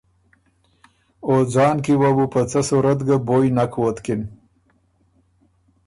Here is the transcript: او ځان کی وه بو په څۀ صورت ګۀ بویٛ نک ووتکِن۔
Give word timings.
او 1.25 1.33
ځان 1.53 1.75
کی 1.85 1.93
وه 1.99 2.11
بو 2.15 2.25
په 2.33 2.41
څۀ 2.51 2.61
صورت 2.69 2.99
ګۀ 3.07 3.17
بویٛ 3.27 3.49
نک 3.57 3.73
ووتکِن۔ 3.77 4.21